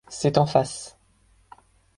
[0.09, 0.97] C’est en face.